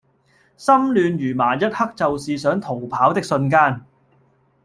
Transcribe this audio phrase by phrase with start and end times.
[0.57, 3.85] 心亂如麻一刻就是想逃跑的瞬間